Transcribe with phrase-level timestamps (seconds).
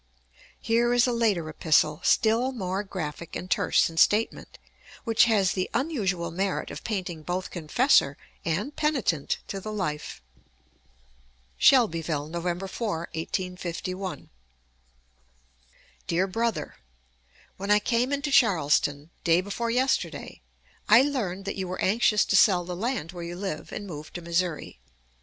[0.59, 4.57] Here is a later epistle, still more graphic and terse in statement,
[5.03, 10.19] which has the unusual merit of painting both confessor and penitent to the life:
[11.59, 12.71] SHELBYVILLE, Nov.
[12.71, 14.31] 4, 1851.
[16.07, 16.77] DEAR BROTHER:
[17.57, 20.41] When I came into Charleston, day before yesterday,
[20.89, 24.11] I learned that you were anxious to sell the land where you live and move
[24.13, 24.79] to Missouri.